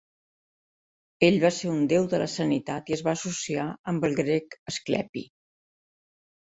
[1.27, 4.61] Ell va ser un Déu de la Sanitat i es va associar amb el grec
[4.75, 5.29] Asclepi.